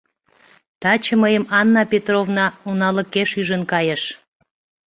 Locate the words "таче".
0.81-1.13